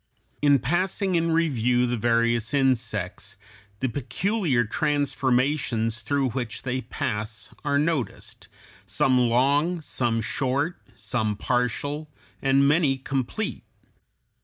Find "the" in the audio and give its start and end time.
1.85-1.95, 3.81-3.87